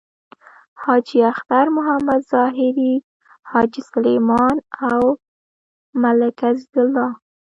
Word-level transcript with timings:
حاجی 0.81 1.19
اختر 1.31 1.65
محمد 1.77 2.21
طاهري، 2.33 2.93
حاجی 3.51 3.81
سلیمان 3.91 4.55
او 4.91 4.99
ملک 6.01 6.37
عزیز 6.49 6.73
الله… 6.83 7.09